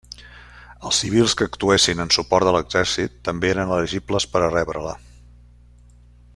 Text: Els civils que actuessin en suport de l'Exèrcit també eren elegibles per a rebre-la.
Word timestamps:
Els 0.89 1.01
civils 1.03 1.35
que 1.41 1.47
actuessin 1.49 2.01
en 2.05 2.09
suport 2.17 2.49
de 2.49 2.55
l'Exèrcit 2.57 3.21
també 3.29 3.53
eren 3.57 3.75
elegibles 3.77 4.29
per 4.35 4.45
a 4.47 4.51
rebre-la. 4.57 4.99